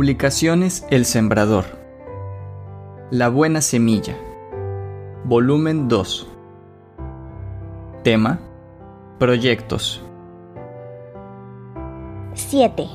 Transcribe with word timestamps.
Publicaciones 0.00 0.86
El 0.88 1.04
Sembrador. 1.04 1.66
La 3.10 3.28
Buena 3.28 3.60
Semilla. 3.60 4.16
Volumen 5.24 5.88
2. 5.88 6.26
Tema. 8.02 8.40
Proyectos. 9.18 10.02
7. 12.32 12.86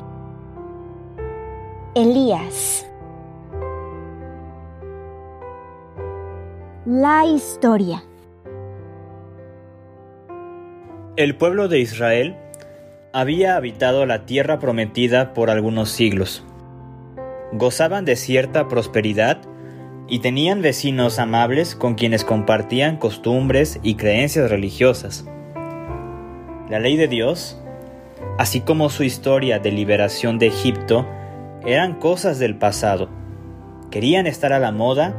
Elías. 1.94 2.84
La 6.86 7.24
historia. 7.24 8.02
El 11.14 11.36
pueblo 11.36 11.68
de 11.68 11.78
Israel 11.78 12.36
había 13.12 13.54
habitado 13.54 14.06
la 14.06 14.26
tierra 14.26 14.58
prometida 14.58 15.34
por 15.34 15.50
algunos 15.50 15.90
siglos 15.90 16.44
gozaban 17.52 18.04
de 18.04 18.16
cierta 18.16 18.68
prosperidad 18.68 19.40
y 20.08 20.20
tenían 20.20 20.62
vecinos 20.62 21.18
amables 21.18 21.74
con 21.74 21.94
quienes 21.94 22.24
compartían 22.24 22.96
costumbres 22.96 23.80
y 23.82 23.96
creencias 23.96 24.50
religiosas. 24.50 25.26
La 26.68 26.78
ley 26.78 26.96
de 26.96 27.08
Dios, 27.08 27.60
así 28.38 28.60
como 28.60 28.90
su 28.90 29.02
historia 29.02 29.58
de 29.58 29.72
liberación 29.72 30.38
de 30.38 30.48
Egipto, 30.48 31.06
eran 31.64 31.94
cosas 31.94 32.38
del 32.38 32.56
pasado. 32.56 33.08
Querían 33.90 34.26
estar 34.26 34.52
a 34.52 34.58
la 34.58 34.72
moda 34.72 35.14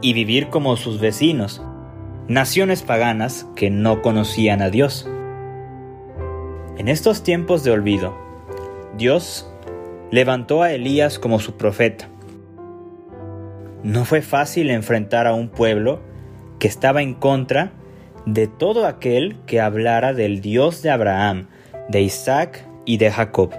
y 0.00 0.12
vivir 0.12 0.48
como 0.48 0.76
sus 0.76 1.00
vecinos, 1.00 1.62
naciones 2.28 2.82
paganas 2.82 3.46
que 3.56 3.70
no 3.70 4.02
conocían 4.02 4.62
a 4.62 4.70
Dios. 4.70 5.08
En 6.78 6.88
estos 6.88 7.22
tiempos 7.22 7.64
de 7.64 7.72
olvido, 7.72 8.16
Dios 8.96 9.49
levantó 10.10 10.62
a 10.62 10.72
Elías 10.72 11.18
como 11.18 11.40
su 11.40 11.56
profeta. 11.56 12.08
No 13.82 14.04
fue 14.04 14.22
fácil 14.22 14.70
enfrentar 14.70 15.26
a 15.26 15.34
un 15.34 15.48
pueblo 15.48 16.00
que 16.58 16.68
estaba 16.68 17.02
en 17.02 17.14
contra 17.14 17.72
de 18.26 18.46
todo 18.46 18.86
aquel 18.86 19.36
que 19.46 19.60
hablara 19.60 20.12
del 20.12 20.40
Dios 20.40 20.82
de 20.82 20.90
Abraham, 20.90 21.48
de 21.88 22.02
Isaac 22.02 22.64
y 22.84 22.98
de 22.98 23.10
Jacob. 23.10 23.50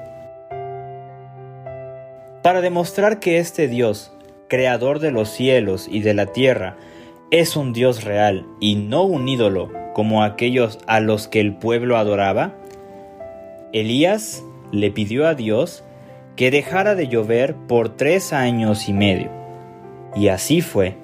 Para 2.44 2.62
demostrar 2.62 3.20
que 3.20 3.38
este 3.40 3.68
Dios, 3.68 4.12
creador 4.48 5.00
de 5.00 5.12
los 5.12 5.30
cielos 5.30 5.88
y 5.90 6.02
de 6.02 6.14
la 6.14 6.28
tierra, 6.28 6.76
es 7.32 7.56
un 7.56 7.72
Dios 7.74 8.04
real 8.04 8.46
y 8.60 8.76
no 8.76 9.04
un 9.04 9.28
ídolo 9.28 9.72
como 9.94 10.24
aquellos 10.24 10.80
a 10.88 11.00
los 11.00 11.28
que 11.28 11.40
el 11.40 11.56
pueblo 11.56 11.98
adoraba, 11.98 12.54
Elías 13.74 14.44
le 14.72 14.92
pidió 14.92 15.28
a 15.28 15.34
Dios 15.34 15.84
que 16.36 16.52
dejara 16.52 16.96
de 16.96 17.08
llover 17.08 17.56
por 17.56 17.96
tres 17.96 18.34
años 18.34 18.90
y 18.90 18.94
medio. 18.94 19.30
Y 20.16 20.28
así 20.30 20.62
fue. 20.62 20.98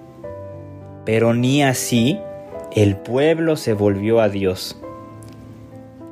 Pero 1.05 1.33
ni 1.33 1.63
así 1.63 2.19
el 2.75 2.95
pueblo 2.95 3.55
se 3.55 3.73
volvió 3.73 4.19
a 4.19 4.29
Dios. 4.29 4.81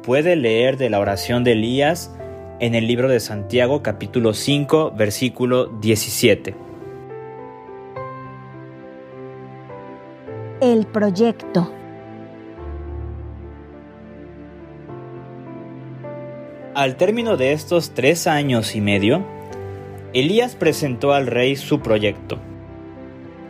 Puede 0.03 0.35
leer 0.35 0.77
de 0.77 0.89
la 0.89 0.99
oración 0.99 1.43
de 1.43 1.53
Elías 1.53 2.15
en 2.59 2.75
el 2.75 2.87
libro 2.87 3.09
de 3.09 3.19
Santiago 3.19 3.83
capítulo 3.83 4.33
5 4.33 4.91
versículo 4.91 5.65
17. 5.65 6.55
El 10.61 10.85
proyecto. 10.87 11.69
Al 16.75 16.97
término 16.97 17.37
de 17.37 17.53
estos 17.53 17.93
tres 17.93 18.27
años 18.27 18.75
y 18.75 18.81
medio, 18.81 19.25
Elías 20.11 20.57
presentó 20.57 21.13
al 21.13 21.25
rey 21.25 21.55
su 21.55 21.79
proyecto. 21.79 22.37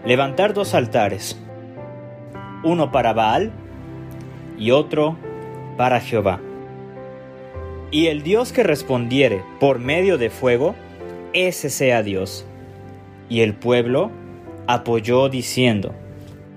Levantar 0.06 0.54
dos 0.54 0.76
altares, 0.76 1.36
uno 2.64 2.92
para 2.92 3.14
Baal 3.14 3.52
y 4.60 4.70
otro 4.70 5.18
para 5.76 6.02
Jehová. 6.02 6.40
Y 7.90 8.08
el 8.08 8.22
Dios 8.22 8.54
que 8.54 8.62
respondiere 8.62 9.42
por 9.60 9.80
medio 9.80 10.20
de 10.20 10.30
fuego, 10.30 10.76
ese 11.34 11.72
sea 11.72 12.04
Dios. 12.04 12.46
Y 13.28 13.42
el 13.42 13.56
pueblo 13.56 14.12
apoyó 14.68 15.30
diciendo, 15.30 15.96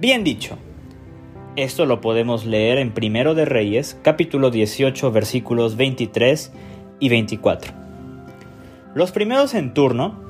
Bien 0.01 0.23
dicho. 0.23 0.59
Esto 1.59 1.85
lo 1.87 2.01
podemos 2.01 2.47
leer 2.47 2.79
en 2.79 2.93
Primero 2.93 3.35
de 3.35 3.45
Reyes, 3.45 3.99
capítulo 4.03 4.53
18, 4.53 5.11
versículos 5.11 5.77
23 5.77 6.53
y 7.01 7.09
24. 7.09 7.73
Los 8.95 9.11
primeros 9.11 9.55
en 9.55 9.75
turno 9.75 10.21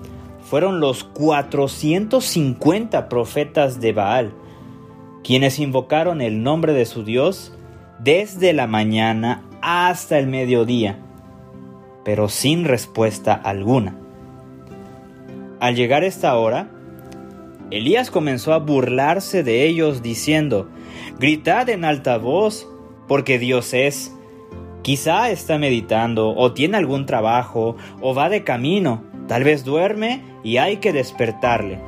fueron 0.41 0.81
los 0.81 1.05
450 1.05 3.11
profetas 3.11 3.79
de 3.79 3.93
Baal, 3.93 4.33
quienes 5.23 5.59
invocaron 5.59 6.23
el 6.23 6.43
nombre 6.43 6.73
de 6.73 6.87
su 6.87 7.05
Dios 7.05 7.53
desde 7.99 8.55
la 8.55 8.67
mañana 8.67 9.45
hasta 9.61 10.19
el 10.19 10.29
mediodía, 10.29 10.99
pero 12.07 12.31
sin 12.31 12.65
respuesta 12.65 13.35
alguna. 13.35 13.99
Al 15.61 15.77
llegar 15.77 16.05
esta 16.05 16.35
hora, 16.39 16.71
Elías 17.71 18.11
comenzó 18.11 18.55
a 18.55 18.59
burlarse 18.59 19.43
de 19.43 19.67
ellos 19.67 20.03
diciendo, 20.03 20.71
Gritad 21.19 21.69
en 21.69 21.85
alta 21.85 22.17
voz, 22.17 22.67
porque 23.07 23.39
Dios 23.39 23.75
es. 23.75 24.15
Quizá 24.83 25.31
está 25.31 25.59
meditando, 25.59 26.35
o 26.35 26.53
tiene 26.53 26.79
algún 26.79 27.05
trabajo, 27.05 27.77
o 28.01 28.15
va 28.15 28.31
de 28.31 28.43
camino, 28.43 29.05
tal 29.27 29.45
vez 29.45 29.65
duerme 29.65 30.23
y 30.43 30.57
hay 30.57 30.79
que 30.79 30.95
despertarle. 30.95 31.79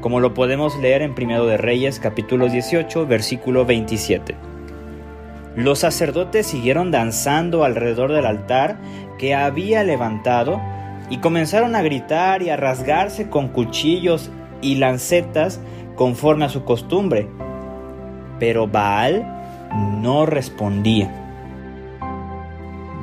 Como 0.00 0.20
lo 0.20 0.34
podemos 0.34 0.78
leer 0.78 1.02
en 1.02 1.16
Primero 1.16 1.46
de 1.46 1.56
Reyes 1.56 1.98
capítulo 1.98 2.48
18 2.48 3.06
versículo 3.06 3.64
27. 3.64 4.36
Los 5.56 5.80
sacerdotes 5.80 6.46
siguieron 6.46 6.92
danzando 6.92 7.64
alrededor 7.64 8.12
del 8.12 8.26
altar 8.26 8.78
que 9.18 9.34
había 9.34 9.82
levantado 9.82 10.60
y 11.10 11.18
comenzaron 11.18 11.74
a 11.74 11.82
gritar 11.82 12.42
y 12.42 12.50
a 12.50 12.56
rasgarse 12.56 13.28
con 13.28 13.48
cuchillos 13.48 14.30
y 14.60 14.76
lancetas 14.76 15.60
conforme 15.96 16.44
a 16.44 16.48
su 16.48 16.64
costumbre. 16.64 17.28
Pero 18.38 18.66
Baal 18.66 19.26
no 20.00 20.26
respondía. 20.26 21.10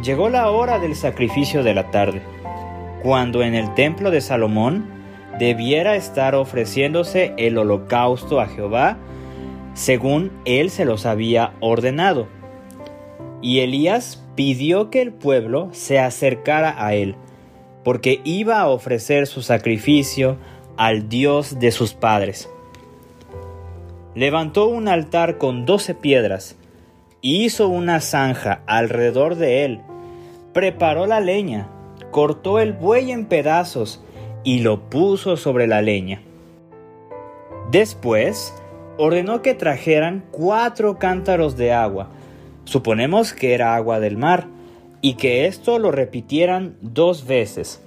Llegó 0.04 0.30
la 0.30 0.50
hora 0.50 0.80
del 0.80 0.96
sacrificio 0.96 1.64
de 1.64 1.74
la 1.74 1.90
tarde, 1.92 2.22
cuando 3.02 3.44
en 3.44 3.56
el 3.56 3.74
templo 3.74 4.12
de 4.12 4.22
Salomón 4.22 4.90
debiera 5.40 5.96
estar 5.96 6.36
ofreciéndose 6.36 7.34
el 7.38 7.58
holocausto 7.58 8.40
a 8.40 8.48
Jehová, 8.48 8.98
según 9.74 10.32
él 10.46 10.70
se 10.70 10.86
los 10.86 11.06
había 11.06 11.54
ordenado. 11.60 12.28
Y 13.42 13.60
Elías 13.60 14.24
pidió 14.36 14.90
que 14.90 15.02
el 15.02 15.12
pueblo 15.12 15.70
se 15.72 16.00
acercara 16.00 16.76
a 16.78 16.94
él, 16.94 17.16
porque 17.84 18.22
iba 18.24 18.60
a 18.60 18.68
ofrecer 18.68 19.28
su 19.28 19.42
sacrificio 19.42 20.38
al 20.78 21.10
Dios 21.10 21.60
de 21.60 21.72
sus 21.72 21.94
padres. 21.94 22.50
Levantó 24.14 24.68
un 24.68 24.88
altar 24.88 25.38
con 25.38 25.66
doce 25.66 25.94
piedras, 25.94 26.56
y 27.22 27.44
hizo 27.44 27.68
una 27.70 28.02
zanja 28.02 28.62
alrededor 28.68 29.36
de 29.36 29.66
él, 29.66 29.82
preparó 30.54 31.08
la 31.08 31.22
leña, 31.22 31.68
cortó 32.12 32.60
el 32.60 32.74
buey 32.74 33.12
en 33.12 33.26
pedazos 33.26 34.04
y 34.44 34.60
lo 34.60 34.90
puso 34.92 35.36
sobre 35.36 35.66
la 35.66 35.82
leña. 35.82 36.22
Después 37.72 38.54
ordenó 38.98 39.42
que 39.42 39.56
trajeran 39.56 40.24
cuatro 40.30 41.00
cántaros 41.00 41.58
de 41.58 41.74
agua, 41.74 42.10
suponemos 42.66 43.34
que 43.34 43.54
era 43.54 43.76
agua 43.76 44.00
del 44.00 44.18
mar, 44.18 44.48
y 45.02 45.16
que 45.16 45.46
esto 45.46 45.78
lo 45.78 45.92
repitieran 45.92 46.78
dos 46.82 47.28
veces. 47.28 47.82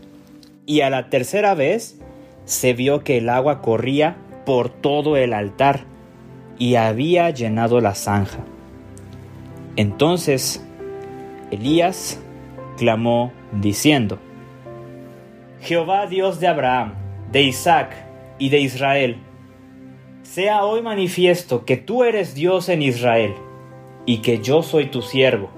Y 0.67 0.83
a 0.83 0.91
la 0.91 1.11
tercera 1.11 1.55
vez 1.55 1.98
se 2.49 2.73
vio 2.73 3.05
que 3.05 3.19
el 3.19 3.29
agua 3.29 3.61
corría 3.61 4.17
por 4.47 4.71
todo 4.71 5.19
el 5.19 5.35
altar 5.35 5.85
y 6.59 6.77
había 6.77 7.29
llenado 7.29 7.83
la 7.83 7.95
zanja. 7.95 8.39
Entonces 9.77 10.67
Elías 11.51 12.19
clamó 12.79 13.33
diciendo, 13.53 14.19
Jehová 15.61 16.07
Dios 16.07 16.41
de 16.41 16.47
Abraham, 16.47 16.95
de 17.31 17.43
Isaac 17.43 17.95
y 18.39 18.49
de 18.49 18.61
Israel, 18.61 19.19
sea 20.23 20.65
hoy 20.65 20.81
manifiesto 20.81 21.67
que 21.67 21.77
tú 21.77 22.03
eres 22.03 22.35
Dios 22.35 22.71
en 22.71 22.81
Israel, 22.81 23.35
y 24.07 24.19
que 24.19 24.39
yo 24.39 24.63
soy 24.63 24.87
tu 24.87 25.03
siervo, 25.03 25.51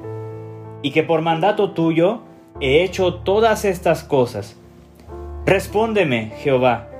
y 0.82 0.90
que 0.90 1.04
por 1.04 1.22
mandato 1.22 1.70
tuyo 1.70 2.22
he 2.60 2.82
hecho 2.82 3.14
todas 3.14 3.64
estas 3.64 4.02
cosas. 4.02 4.59
Respóndeme, 5.46 6.32
Jehová, 6.38 6.90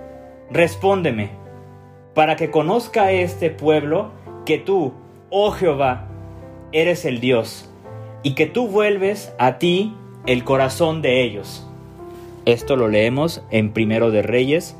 respóndeme 0.51 1.31
para 2.15 2.37
que 2.37 2.51
conozca 2.51 3.13
este 3.13 3.51
pueblo 3.51 4.11
que 4.47 4.59
tú, 4.59 4.93
oh 5.31 5.51
Jehová, 5.53 6.09
eres 6.73 7.05
el 7.05 7.21
Dios, 7.21 7.71
y 8.23 8.35
que 8.35 8.47
tú 8.47 8.67
vuelves 8.67 9.33
a 9.39 9.59
ti 9.59 9.95
el 10.27 10.43
corazón 10.43 11.03
de 11.03 11.23
ellos. 11.23 11.67
Esto 12.47 12.77
lo 12.77 12.89
leemos 12.89 13.43
en 13.51 13.73
Primero 13.73 14.11
de 14.11 14.23
Reyes, 14.23 14.75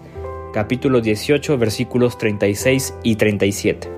capítulo 0.53 1.01
18, 1.01 1.59
versículos 1.59 2.19
36 2.19 2.95
y 3.03 3.17
37. 3.17 3.89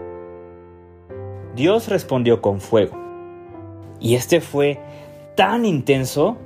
Dios 1.55 1.89
respondió 1.89 2.43
con 2.43 2.61
fuego, 2.61 2.99
y 4.01 4.17
este 4.17 4.41
fue 4.41 4.81
tan 5.37 5.65
intenso 5.65 6.37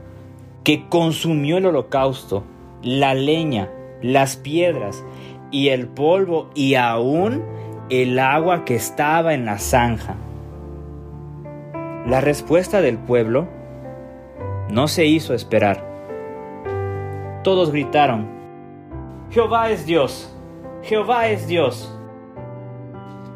que 0.65 0.87
consumió 0.89 1.57
el 1.57 1.67
holocausto, 1.67 2.45
la 2.87 3.15
leña, 3.15 3.69
las 4.01 4.37
piedras 4.37 5.05
y 5.51 5.71
el 5.71 5.89
polvo 5.89 6.51
y 6.55 6.77
aún 6.77 7.43
el 7.91 8.17
agua 8.21 8.65
que 8.65 8.77
estaba 8.77 9.35
en 9.35 9.45
la 9.45 9.59
zanja. 9.59 10.15
La 12.07 12.21
respuesta 12.21 12.81
del 12.81 12.97
pueblo 12.99 13.49
no 14.71 14.87
se 14.87 15.05
hizo 15.05 15.35
esperar. 15.35 15.85
Todos 17.43 17.73
gritaron, 17.73 18.29
Jehová 19.31 19.71
es 19.71 19.85
Dios, 19.85 20.33
Jehová 20.83 21.27
es 21.27 21.49
Dios. 21.49 21.93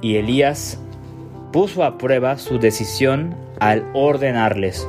Y 0.00 0.16
Elías 0.16 0.80
puso 1.52 1.82
a 1.82 1.98
prueba 1.98 2.38
su 2.38 2.60
decisión 2.60 3.34
al 3.58 3.84
ordenarles, 3.94 4.88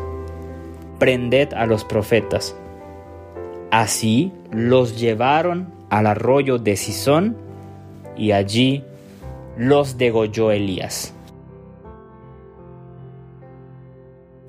prended 1.00 1.52
a 1.56 1.66
los 1.66 1.84
profetas. 1.84 2.56
Así 3.72 4.34
los 4.52 5.00
llevaron 5.00 5.74
al 5.90 6.06
arroyo 6.06 6.58
de 6.58 6.76
Sison 6.76 7.38
y 8.18 8.34
allí 8.34 8.84
los 9.58 9.98
degolló 9.98 10.52
Elías. 10.52 11.14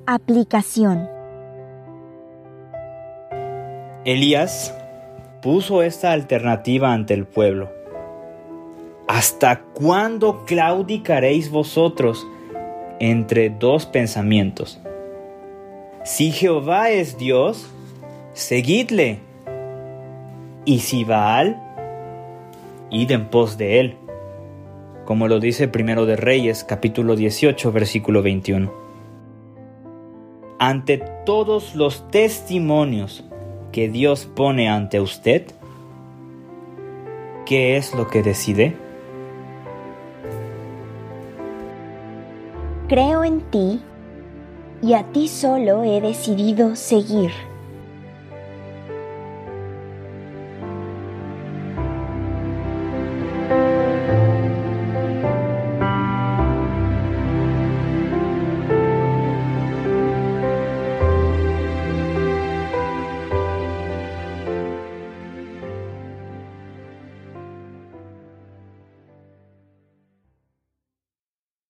Aplicación. 0.05 1.07
Elías 4.03 4.75
puso 5.41 5.81
esta 5.81 6.11
alternativa 6.11 6.91
ante 6.91 7.13
el 7.13 7.25
pueblo. 7.25 7.71
¿Hasta 9.07 9.61
cuándo 9.61 10.43
claudicaréis 10.45 11.49
vosotros 11.49 12.27
entre 12.99 13.49
dos 13.49 13.85
pensamientos? 13.85 14.81
Si 16.03 16.31
Jehová 16.31 16.89
es 16.89 17.17
Dios, 17.17 17.69
seguidle. 18.33 19.19
Y 20.65 20.79
si 20.79 21.03
Baal, 21.03 21.61
id 22.89 23.11
en 23.11 23.27
pos 23.27 23.57
de 23.57 23.79
él. 23.79 23.97
Como 25.05 25.27
lo 25.27 25.39
dice 25.39 25.67
Primero 25.67 26.05
de 26.05 26.15
Reyes, 26.15 26.63
capítulo 26.63 27.15
18, 27.15 27.71
versículo 27.71 28.21
21. 28.21 28.71
Ante 30.59 30.97
todos 31.25 31.75
los 31.75 32.09
testimonios 32.09 33.23
que 33.71 33.89
Dios 33.89 34.25
pone 34.25 34.69
ante 34.69 35.01
usted, 35.01 35.47
¿qué 37.45 37.75
es 37.75 37.93
lo 37.93 38.07
que 38.07 38.23
decide? 38.23 38.77
Creo 42.87 43.23
en 43.23 43.41
ti 43.41 43.81
y 44.81 44.93
a 44.93 45.03
ti 45.11 45.27
solo 45.27 45.83
he 45.83 45.99
decidido 45.99 46.75
seguir. 46.75 47.31